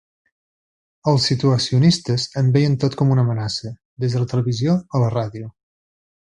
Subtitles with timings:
[1.11, 5.55] Els situacionistes en veien tot com una amenaça, des de la televisió a la ràdio.